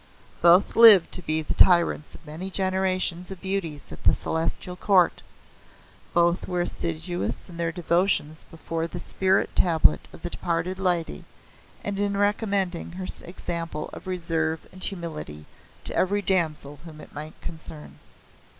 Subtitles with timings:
[0.41, 5.21] Both lived to be the tyrants of many generations of beauties at the Celestial Court.
[6.11, 11.23] Both were assiduous in their devotions before the spirit tablet of the departed lady,
[11.83, 15.45] and in recommending her example of reserve and humility
[15.83, 17.99] to every damsel whom it might concern.